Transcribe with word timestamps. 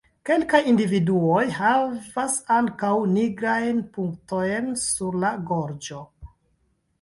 Kelkaj 0.27 0.59
individuoj 0.69 1.43
havas 1.57 2.37
ankaŭ 2.55 2.93
nigrajn 3.11 3.83
punktojn 3.99 4.73
sur 4.87 5.21
la 5.27 5.33
gorĝo. 5.53 6.01